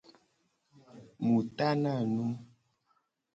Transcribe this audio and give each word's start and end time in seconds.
Mu 1.25 1.35
tana 1.57 1.93
nu. 2.13 2.25